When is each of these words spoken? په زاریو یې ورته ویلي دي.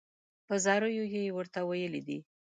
په 0.47 0.55
زاریو 0.65 1.05
یې 1.13 1.33
ورته 1.37 1.59
ویلي 1.69 2.01
دي. 2.07 2.19